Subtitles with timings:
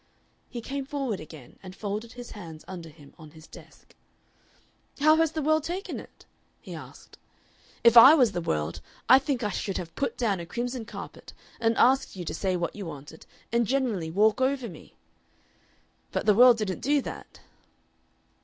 [0.49, 3.93] He came forward again and folded his hands under him on his desk.
[4.99, 6.25] "How has the world taken it?"
[6.59, 7.19] he asked.
[7.83, 11.33] "If I was the world I think I should have put down a crimson carpet,
[11.59, 14.95] and asked you to say what you wanted, and generally walk over me.
[16.11, 17.41] But the world didn't do that."